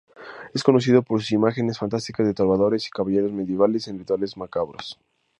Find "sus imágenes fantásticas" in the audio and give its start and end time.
1.21-2.25